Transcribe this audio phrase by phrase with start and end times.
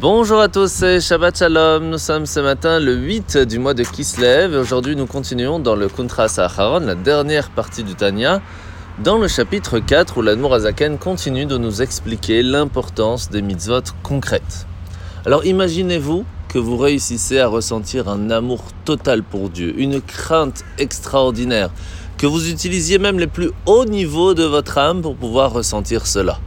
[0.00, 1.90] Bonjour à tous, c'est Shabbat Shalom.
[1.90, 5.90] Nous sommes ce matin le 8 du mois de Kislev aujourd'hui nous continuons dans le
[5.90, 8.40] Kuntra Saharon, la dernière partie du Tanya,
[9.04, 14.66] dans le chapitre 4 où l'Admour Azaken continue de nous expliquer l'importance des mitzvot concrètes.
[15.26, 21.68] Alors imaginez-vous que vous réussissez à ressentir un amour total pour Dieu, une crainte extraordinaire,
[22.16, 26.38] que vous utilisiez même les plus hauts niveaux de votre âme pour pouvoir ressentir cela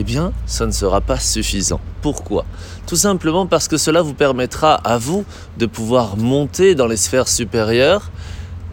[0.00, 1.78] eh bien, ça ne sera pas suffisant.
[2.00, 2.46] Pourquoi?
[2.86, 5.26] Tout simplement parce que cela vous permettra à vous
[5.58, 8.10] de pouvoir monter dans les sphères supérieures,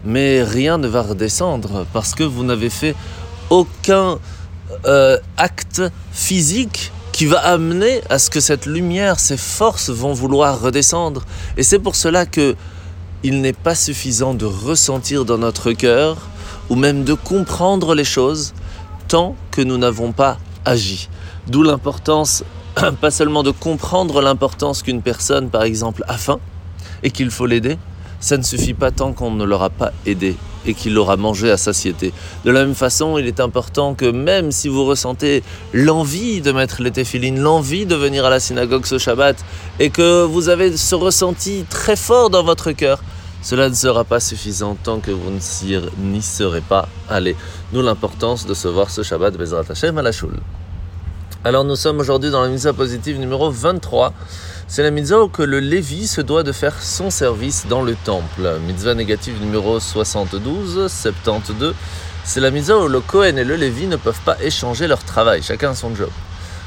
[0.06, 2.94] mais rien ne va redescendre parce que vous n'avez fait
[3.50, 4.18] aucun
[4.86, 10.58] euh, acte physique qui va amener à ce que cette lumière, ces forces vont vouloir
[10.62, 11.26] redescendre.
[11.58, 12.56] Et c'est pour cela que
[13.22, 16.16] il n'est pas suffisant de ressentir dans notre cœur
[16.70, 18.54] ou même de comprendre les choses
[19.08, 21.10] tant que nous n'avons pas agit.
[21.48, 22.44] D'où l'importance,
[23.00, 26.38] pas seulement de comprendre l'importance qu'une personne, par exemple, a faim
[27.02, 27.78] et qu'il faut l'aider,
[28.20, 31.56] ça ne suffit pas tant qu'on ne l'aura pas aidé et qu'il l'aura mangé à
[31.56, 32.12] satiété.
[32.44, 36.82] De la même façon, il est important que même si vous ressentez l'envie de mettre
[36.82, 39.42] les téphilines, l'envie de venir à la synagogue ce Shabbat,
[39.78, 43.02] et que vous avez ce ressenti très fort dans votre cœur,
[43.40, 47.36] cela ne sera pas suffisant tant que vous n'y serez pas allé.
[47.72, 50.34] Nous l'importance de se voir ce Shabbat Bezrat Hashem à la Shul.
[51.44, 54.12] Alors nous sommes aujourd'hui dans la mitzvah positive numéro 23.
[54.66, 57.94] C'est la mitzvah où que le Lévi se doit de faire son service dans le
[57.94, 58.58] temple.
[58.66, 61.74] Mitzvah négative numéro 72, 72.
[62.24, 65.40] C'est la mitzvah où le Kohen et le Lévi ne peuvent pas échanger leur travail,
[65.40, 66.10] chacun son job.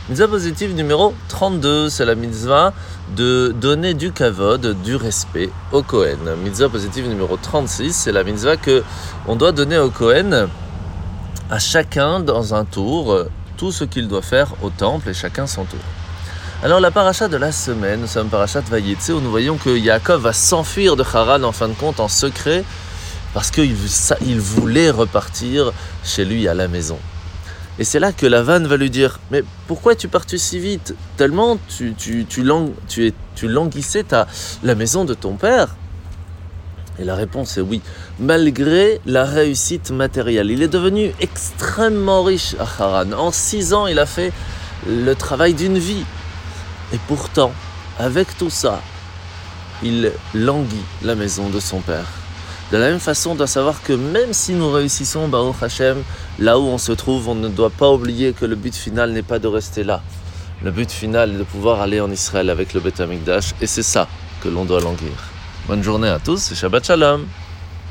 [0.07, 2.73] Mitzvah positive numéro 32, c'est la mitzvah
[3.17, 6.17] de donner du kavod, du respect au Kohen.
[6.45, 8.83] Mitzvah positive numéro 36, c'est la mitzvah que
[9.27, 10.47] on doit donner au Kohen
[11.49, 13.25] à chacun dans un tour
[13.61, 15.79] tout ce qu'il doit faire au temple et chacun son tour.
[16.63, 20.19] Alors la paracha de la semaine, nous sommes parachat Vayetse où nous voyons que Yaakov
[20.19, 22.63] va s'enfuir de Haran en fin de compte en secret
[23.35, 23.75] parce qu'il
[24.39, 25.73] voulait repartir
[26.03, 26.97] chez lui à la maison.
[27.77, 30.95] Et c'est là que la vanne va lui dire Mais pourquoi tu partais si vite?
[31.15, 34.25] Tellement tu, tu languissais ta,
[34.63, 35.75] la maison de ton père
[36.99, 37.81] et la réponse est oui.
[38.19, 43.11] Malgré la réussite matérielle, il est devenu extrêmement riche à Haran.
[43.13, 44.31] En six ans, il a fait
[44.87, 46.03] le travail d'une vie.
[46.93, 47.51] Et pourtant,
[47.99, 48.81] avec tout ça,
[49.83, 52.05] il languit la maison de son père.
[52.71, 56.03] De la même façon, on doit savoir que même si nous réussissons, Baruch Hashem,
[56.39, 59.23] là où on se trouve, on ne doit pas oublier que le but final n'est
[59.23, 60.01] pas de rester là.
[60.63, 63.83] Le but final est de pouvoir aller en Israël avec le Beth Amikdash, et c'est
[63.83, 64.07] ça
[64.41, 65.11] que l'on doit languir.
[65.67, 67.27] Bonne journée à tous et Shabbat Shalom